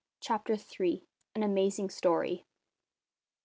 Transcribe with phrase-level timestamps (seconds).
[0.19, 1.05] CHAPTER THREE.
[1.35, 2.47] AN AMAZING STORY.